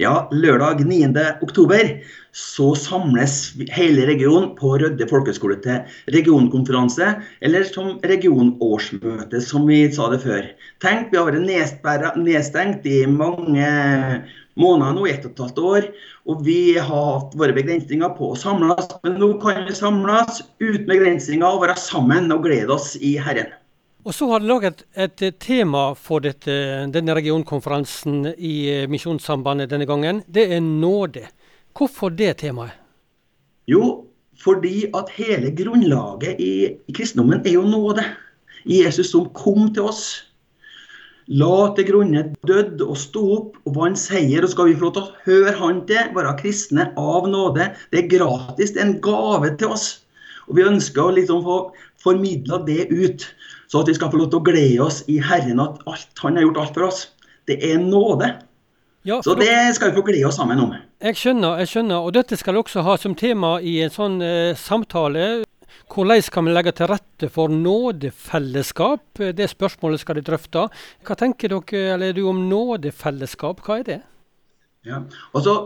Ja, 0.00 0.26
lørdag 0.32 0.86
9. 0.88 1.10
oktober 1.44 1.90
så 2.32 2.70
samles 2.80 3.52
hele 3.76 4.06
regionen 4.08 4.54
på 4.56 4.70
Rødde 4.80 5.04
folkehøgskole 5.10 5.58
til 5.60 5.82
regionkonferanse, 6.14 7.10
eller 7.44 7.66
som 7.68 7.98
regionårsmøte, 8.00 9.42
som 9.44 9.66
vi 9.68 9.82
sa 9.92 10.08
det 10.14 10.22
før. 10.24 10.48
Tenk, 10.80 11.12
vi 11.12 11.20
har 11.20 11.28
vært 11.28 12.16
nedstengt 12.16 12.88
i 12.88 13.02
mange 13.04 13.68
måneder 14.56 14.96
nå, 14.96 15.04
ett 15.12 15.26
og 15.28 15.34
et 15.34 15.44
halvt 15.44 15.60
år. 15.60 15.88
Og 16.24 16.40
vi 16.46 16.60
har 16.78 16.88
hatt 16.88 17.36
våre 17.36 17.52
begrensninger 17.56 18.16
på 18.16 18.32
å 18.32 18.38
samles, 18.38 18.88
men 19.04 19.20
nå 19.20 19.34
kan 19.44 19.66
vi 19.68 19.76
samles 19.76 20.40
uten 20.62 20.88
begrensninger 20.88 21.44
og 21.50 21.66
være 21.66 21.76
sammen 21.76 22.32
og 22.32 22.46
glede 22.48 22.72
oss 22.72 22.94
i 22.96 23.18
Herren. 23.20 23.52
Og 24.02 24.14
så 24.14 24.26
har 24.32 24.40
dere 24.42 24.50
laget 24.50 24.80
et, 24.98 25.22
tema 25.38 25.92
for 25.94 26.24
dette, 26.24 26.54
denne 26.90 27.14
regionkonferansen 27.14 28.32
i 28.34 28.54
eh, 28.72 28.88
Misjonssambandet 28.90 29.70
denne 29.70 29.86
gangen. 29.86 30.24
Det 30.26 30.48
er 30.56 30.62
nåde. 30.64 31.28
Hvorfor 31.78 32.10
det 32.10 32.40
temaet? 32.42 32.74
Jo, 33.70 34.08
fordi 34.42 34.88
at 34.98 35.12
hele 35.14 35.52
grunnlaget 35.54 36.42
i, 36.42 36.54
i 36.82 36.96
kristendommen 36.96 37.46
er 37.46 37.54
jo 37.54 37.62
nåde. 37.62 38.02
Jesus 38.66 39.12
som 39.14 39.30
kom 39.38 39.70
til 39.70 39.86
oss. 39.92 40.02
La 41.30 41.70
til 41.76 41.86
grunne 41.86 42.24
dødd 42.42 42.82
og 42.82 42.98
sto 42.98 43.22
opp 43.36 43.60
og 43.62 43.76
vant 43.78 44.02
seier. 44.02 44.42
Og 44.42 44.50
skal 44.50 44.72
vi 44.72 44.78
få 44.80 44.88
lov 44.88 44.96
til 44.96 45.04
å 45.04 45.14
høre 45.28 45.54
han 45.62 45.84
til, 45.86 46.10
være 46.18 46.34
kristne 46.42 46.90
av 46.98 47.30
nåde. 47.30 47.70
Det 47.94 48.02
er 48.02 48.10
gratis, 48.16 48.74
det 48.74 48.82
er 48.82 48.88
en 48.88 48.98
gave 49.04 49.54
til 49.62 49.78
oss. 49.78 49.86
Og 50.50 50.58
vi 50.58 50.66
ønsker 50.66 51.06
å 51.06 51.14
liksom 51.14 51.46
få 51.46 51.62
formidla 52.02 52.64
det 52.66 52.90
ut. 52.90 53.30
Så 53.72 53.80
at 53.80 53.88
vi 53.88 53.94
skal 53.96 54.10
få 54.12 54.18
lov 54.20 54.28
til 54.28 54.42
å 54.42 54.44
glede 54.44 54.80
oss 54.84 55.00
i 55.08 55.16
Herren 55.24 55.60
at 55.62 55.78
alt, 55.88 56.10
Han 56.20 56.36
har 56.36 56.44
gjort 56.44 56.58
alt 56.60 56.74
for 56.76 56.88
oss. 56.90 57.06
Det 57.48 57.56
er 57.64 57.78
nåde. 57.80 58.34
Ja, 59.08 59.22
så 59.24 59.34
det 59.34 59.74
skal 59.74 59.90
vi 59.90 59.96
få 59.96 60.04
glede 60.06 60.28
oss 60.28 60.36
sammen 60.36 60.60
om. 60.60 60.74
Jeg 61.00 61.16
skjønner, 61.16 61.56
jeg 61.62 61.70
skjønner. 61.72 62.04
Og 62.04 62.12
dette 62.14 62.36
skal 62.36 62.60
også 62.60 62.84
ha 62.84 62.98
som 63.00 63.16
tema 63.16 63.56
i 63.64 63.78
en 63.82 63.90
sånn 63.90 64.20
eh, 64.22 64.52
samtale. 64.60 65.46
Hvordan 65.88 66.28
kan 66.34 66.46
vi 66.46 66.52
legge 66.52 66.74
til 66.76 66.90
rette 66.92 67.30
for 67.32 67.48
nådefellesskap? 67.48 69.24
Det 69.40 69.48
spørsmålet 69.50 70.04
skal 70.04 70.20
de 70.20 70.26
drøfte. 70.28 70.68
Hva 71.08 71.16
tenker 71.18 71.56
dere 71.56 71.96
eller 71.96 72.12
du 72.12 72.26
om 72.28 72.44
nådefellesskap? 72.52 73.64
Hva 73.64 73.80
er 73.80 73.88
det? 73.88 74.00
Ja, 74.84 75.00
altså 75.32 75.56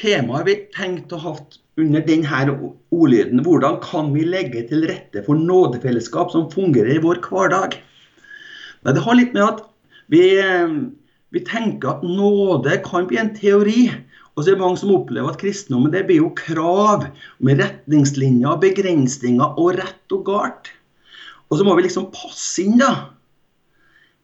Temaet 0.00 0.46
vi 0.48 0.54
tenkte 0.72 1.18
å 1.18 1.22
ha 1.24 1.32
under 1.80 2.04
denne 2.04 2.54
ordlyden. 2.92 3.42
Hvordan 3.44 3.80
kan 3.84 4.12
vi 4.14 4.24
legge 4.24 4.62
til 4.70 4.86
rette 4.88 5.22
for 5.26 5.36
nådefellesskap 5.36 6.32
som 6.32 6.48
fungerer 6.52 6.96
i 6.96 7.02
vår 7.04 7.20
hverdag? 7.26 7.76
Men 8.80 8.96
det 8.96 9.04
har 9.04 9.18
litt 9.18 9.34
med 9.36 9.44
at 9.44 9.60
vi, 10.10 10.22
vi, 11.34 11.42
tenker 11.44 11.92
at 11.92 12.06
nåde 12.06 12.78
kan 12.86 13.08
bli 13.10 13.20
en 13.20 13.34
teori. 13.36 13.90
Og 14.32 14.42
så 14.42 14.52
er 14.52 14.56
det 14.56 14.62
mange 14.62 14.80
som 14.80 14.94
opplever 14.94 15.34
at 15.34 15.40
kristendommen 15.42 15.92
det 15.92 16.06
blir 16.08 16.22
jo 16.22 16.32
krav 16.38 17.04
med 17.44 17.60
retningslinjer, 17.60 18.56
begrensninger 18.62 19.60
og 19.60 19.76
rett 19.82 20.16
og 20.16 20.24
galt. 20.30 20.72
Og 21.50 21.58
så 21.58 21.66
må 21.66 21.74
vi 21.76 21.84
liksom 21.84 22.08
passe 22.14 22.62
inn, 22.62 22.78
da. 22.80 23.10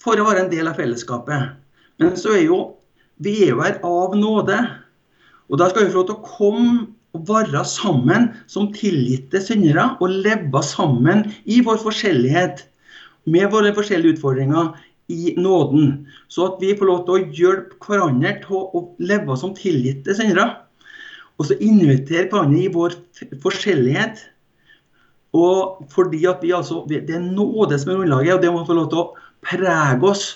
For 0.00 0.16
å 0.16 0.24
være 0.28 0.46
en 0.46 0.52
del 0.52 0.70
av 0.70 0.78
fellesskapet. 0.78 1.56
Men 2.00 2.16
så 2.16 2.36
er 2.38 2.46
jo 2.46 2.60
vi 3.20 3.32
er 3.46 3.54
jo 3.54 3.62
her 3.64 3.78
av 3.84 4.14
nåde. 4.16 4.56
Og 5.50 5.60
da 5.60 5.68
skal 5.70 5.86
vi 5.86 5.92
få 5.92 6.02
lov 6.02 6.08
til 6.08 6.18
å 6.18 6.26
komme 6.26 6.86
og 7.16 7.28
være 7.28 7.62
sammen 7.68 8.30
som 8.50 8.72
tilgitte 8.74 9.40
syndere 9.40 9.92
og 10.02 10.12
leve 10.26 10.62
sammen 10.66 11.24
i 11.48 11.62
vår 11.64 11.80
forskjellighet 11.84 12.66
med 13.30 13.48
våre 13.54 13.72
forskjellige 13.74 14.16
utfordringer 14.16 14.74
i 15.12 15.34
nåden. 15.38 16.06
Så 16.28 16.50
at 16.50 16.62
vi 16.62 16.74
får 16.76 16.90
lov 16.90 17.02
til 17.06 17.16
å 17.16 17.34
hjelpe 17.40 17.78
hverandre 17.86 18.36
til 18.44 18.62
å 18.74 18.82
leve 18.98 19.36
som 19.38 19.54
tilgitte 19.56 20.16
syndere. 20.18 20.48
Og 21.36 21.48
så 21.48 21.58
invitere 21.62 22.28
hverandre 22.30 22.64
i 22.64 22.72
vår 22.72 22.96
forskjellighet. 23.42 24.22
Og 25.36 25.86
fordi 25.92 26.24
at 26.30 26.42
vi 26.42 26.54
altså, 26.56 26.84
Det 26.88 27.10
er 27.12 27.20
nåde 27.20 27.78
som 27.78 27.92
er 27.92 28.00
grunnlaget, 28.00 28.34
og 28.34 28.42
det 28.42 28.52
må 28.52 28.64
få 28.66 28.78
lov 28.78 28.90
til 28.90 29.02
å 29.02 29.10
prege 29.44 30.10
oss. 30.10 30.26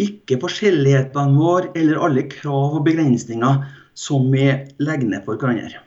Ikke 0.00 0.40
forskjellighetene 0.40 1.38
våre 1.38 1.72
eller 1.74 2.00
alle 2.04 2.26
krav 2.28 2.80
og 2.80 2.84
begrensninger 2.84 3.62
som 3.96 4.30
vi 4.32 4.46
legger 4.78 5.08
ned 5.08 5.24
for 5.26 5.40
hverandre. 5.40 5.82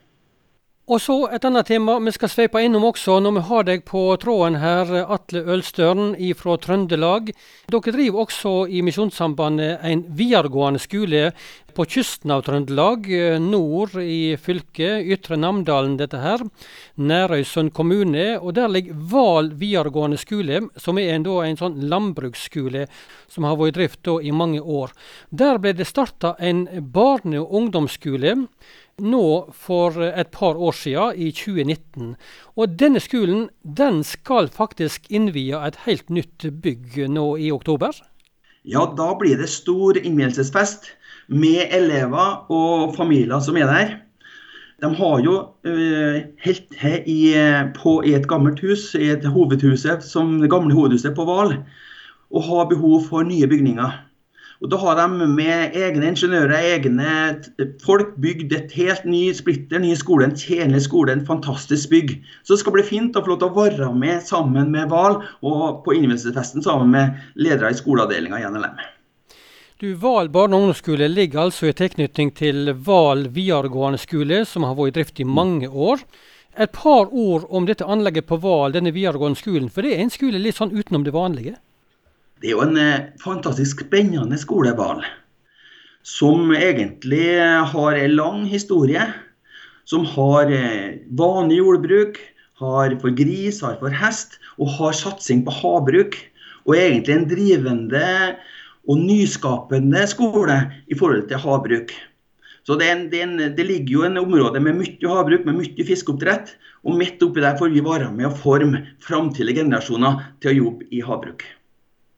Og 0.89 0.97
så 0.97 1.15
et 1.29 1.43
annet 1.45 1.67
tema 1.69 1.99
vi 2.01 2.11
skal 2.15 2.31
sveipe 2.33 2.61
innom 2.65 2.87
også 2.87 3.19
når 3.21 3.35
vi 3.35 3.41
har 3.45 3.65
deg 3.67 3.83
på 3.85 3.99
tråden 4.17 4.55
her, 4.57 4.89
Atle 5.05 5.43
Ølstøren 5.53 6.15
fra 6.39 6.55
Trøndelag. 6.57 7.29
Dere 7.69 7.93
driver 7.93 8.23
også 8.23 8.53
i 8.65 8.81
Misjonssambandet 8.81 9.85
en 9.85 10.01
videregående 10.17 10.81
skole 10.81 11.27
på 11.79 11.85
kysten 11.87 12.31
av 12.35 12.41
Trøndelag, 12.43 13.05
nord 13.39 13.93
i 14.03 14.35
fylket, 14.35 15.05
Ytre 15.15 15.37
Namdalen 15.39 15.93
dette 15.95 16.19
her. 16.19 16.41
Nærøysund 16.99 17.71
kommune. 17.71 18.33
Og 18.35 18.57
der 18.57 18.67
ligger 18.67 18.97
Val 19.13 19.53
videregående 19.61 20.19
skole, 20.19 20.65
som 20.75 20.99
er 20.99 21.13
en, 21.13 21.23
da, 21.23 21.37
en 21.45 21.61
sånn 21.61 21.77
landbruksskole 21.87 22.83
som 23.31 23.47
har 23.47 23.55
vært 23.61 23.71
i 23.71 23.77
drift 23.77 24.03
da, 24.09 24.17
i 24.19 24.35
mange 24.35 24.59
år. 24.59 24.91
Der 25.31 25.61
ble 25.63 25.71
det 25.77 25.87
starta 25.87 26.33
en 26.43 26.65
barne- 26.91 27.39
og 27.39 27.55
ungdomsskole 27.61 28.35
nå 28.99 29.25
for 29.55 30.03
et 30.03 30.35
par 30.35 30.59
år 30.59 30.75
siden, 30.75 31.15
i 31.15 31.31
2019. 31.31 32.13
Og 32.59 32.75
denne 32.75 32.99
skolen 32.99 33.47
den 33.63 34.03
skal 34.03 34.51
faktisk 34.51 35.07
innvie 35.07 35.55
et 35.63 35.79
helt 35.87 36.11
nytt 36.11 36.51
bygg 36.59 37.05
nå 37.07 37.29
i 37.39 37.53
oktober? 37.55 37.95
Ja, 38.67 38.83
da 38.83 39.13
blir 39.15 39.39
det 39.39 39.47
stor 39.47 39.95
innvielsesfest 39.95 40.97
med 41.29 41.73
elever 41.75 42.51
og 42.51 42.95
familier 42.97 43.41
som 43.45 43.57
er 43.57 43.69
der. 43.69 43.95
De 44.79 44.89
har 44.95 45.23
jo 45.23 45.35
uh, 45.67 46.19
helt 46.45 46.67
til 46.79 47.07
i, 47.09 47.21
i 47.35 48.13
et 48.15 48.27
gammelt 48.31 48.61
hus, 48.63 48.93
i 48.95 49.11
et 49.13 49.25
hovedhuset, 49.27 50.05
som 50.07 50.37
det 50.41 50.51
gamle 50.51 50.73
hovedhuset 50.73 51.15
på 51.15 51.25
Hval, 51.27 51.57
og 52.29 52.45
har 52.47 52.69
behov 52.69 53.03
for 53.09 53.27
nye 53.27 53.47
bygninger. 53.47 53.97
Og 54.59 54.71
Da 54.71 54.77
har 54.77 54.97
de 54.99 55.27
med 55.27 55.75
egne 55.75 56.09
ingeniører, 56.11 56.51
egne 56.75 57.11
folk, 57.85 58.11
bygd 58.19 58.51
et 58.51 58.73
helt 58.75 59.05
ny, 59.07 59.31
splitter 59.31 59.79
ny 59.79 59.93
skole. 59.95 60.27
En 60.27 60.35
tjenlig 60.35 60.81
skole, 60.83 61.15
en 61.15 61.25
fantastisk 61.25 61.89
bygg. 61.93 62.17
Så 62.43 62.53
det 62.53 62.59
skal 62.65 62.75
bli 62.75 62.83
fint 62.83 63.15
å 63.15 63.23
få 63.23 63.31
lov 63.31 63.39
til 63.39 63.51
å 63.53 63.55
være 63.55 63.91
med 63.95 64.19
sammen 64.27 64.73
med 64.75 64.91
Val, 64.91 65.21
og 65.39 65.83
på 65.85 65.95
innvielsesfesten 65.95 66.65
sammen 66.65 66.91
med 66.91 67.39
ledere 67.39 67.71
i 67.71 67.79
skoleavdelinga 67.79 68.41
i 68.41 68.49
NLM. 68.51 68.83
Du, 69.79 69.93
Val 69.95 70.27
barne- 70.27 70.57
og 70.57 70.65
ungdomsskole 70.65 71.07
ligger 71.07 71.45
altså 71.45 71.69
i 71.69 71.75
tilknytning 71.79 72.33
til 72.35 72.73
Val 72.83 73.29
videregående 73.31 73.95
skole, 74.01 74.41
som 74.43 74.65
har 74.67 74.73
vært 74.75 74.91
i 74.91 74.95
drift 74.97 75.21
i 75.23 75.25
mange 75.37 75.69
år. 75.71 76.03
Et 76.59 76.73
par 76.75 77.07
ord 77.07 77.45
om 77.47 77.63
dette 77.63 77.87
anlegget 77.87 78.27
på 78.27 78.41
Val, 78.43 78.75
denne 78.75 78.91
videregående 78.91 79.39
skolen. 79.39 79.69
For 79.71 79.87
det 79.87 79.93
er 79.93 80.03
en 80.03 80.11
skole 80.11 80.41
litt 80.43 80.59
sånn 80.59 80.75
utenom 80.75 81.05
det 81.07 81.15
vanlige? 81.15 81.55
Det 82.43 82.51
er 82.51 82.57
jo 82.57 82.65
en 82.65 82.75
eh, 82.75 83.07
fantastisk 83.23 83.85
spennende 83.85 84.41
skoleball. 84.43 84.99
Som 86.03 86.51
egentlig 86.51 87.39
har 87.71 88.03
en 88.03 88.17
lang 88.19 88.43
historie. 88.51 89.07
Som 89.87 90.03
har 90.11 90.51
eh, 90.51 90.99
vanlig 91.15 91.63
jordbruk, 91.63 92.19
har 92.59 92.99
for 92.99 93.15
gris, 93.15 93.63
har 93.63 93.79
for 93.79 93.95
hest, 93.95 94.41
og 94.59 94.75
har 94.75 94.91
satsing 95.05 95.47
på 95.47 95.55
havbruk. 95.63 96.19
Og 96.67 96.75
er 96.75 96.89
egentlig 96.89 97.15
en 97.15 97.29
drivende 97.31 98.07
og 98.89 99.01
nyskapende 99.01 100.05
skole 100.09 100.59
i 100.89 100.97
forhold 100.97 101.27
til 101.29 101.41
havbruk. 101.43 101.93
Så 102.67 102.75
det, 102.77 102.89
en, 102.89 103.05
det, 103.11 103.21
en, 103.23 103.37
det, 103.57 103.65
ligger 103.65 103.93
jo 103.93 104.01
en 104.05 104.19
område 104.21 104.61
med 104.61 104.77
mye 104.77 105.13
havbruk, 105.13 105.45
med 105.47 105.61
mye 105.61 105.85
fiskeoppdrett. 105.85 106.55
Og 106.87 106.95
midt 106.95 107.21
oppi 107.25 107.43
der 107.43 107.57
får 107.59 107.73
vi 107.73 107.83
være 107.83 108.11
med 108.15 108.29
å 108.29 108.35
forme 108.35 108.83
framtidige 109.03 109.63
generasjoner 109.63 110.21
til 110.39 110.51
å 110.51 110.57
jobbe 110.59 110.89
i 110.95 111.01
havbruk. 111.03 111.43